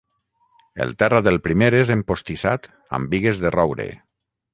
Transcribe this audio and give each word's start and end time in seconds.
El 0.85 0.93
terra 1.01 1.19
del 1.27 1.37
primer 1.47 1.69
és 1.79 1.91
empostissat 1.97 2.65
amb 2.99 3.13
bigues 3.13 3.43
de 3.45 3.53
roure. 3.57 3.87